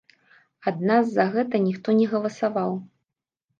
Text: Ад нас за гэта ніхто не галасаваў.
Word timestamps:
Ад 0.71 0.79
нас 0.91 1.11
за 1.17 1.27
гэта 1.35 1.55
ніхто 1.67 1.89
не 2.01 2.09
галасаваў. 2.17 2.71